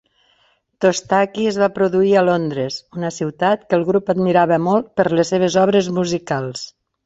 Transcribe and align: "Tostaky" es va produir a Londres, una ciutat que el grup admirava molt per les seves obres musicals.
"Tostaky" 0.85 1.45
es 1.51 1.59
va 1.63 1.67
produir 1.75 2.15
a 2.15 2.23
Londres, 2.31 2.79
una 3.01 3.13
ciutat 3.19 3.69
que 3.69 3.79
el 3.81 3.87
grup 3.93 4.13
admirava 4.17 4.61
molt 4.71 4.93
per 4.99 5.09
les 5.17 5.33
seves 5.37 5.63
obres 5.69 5.95
musicals. 6.03 6.69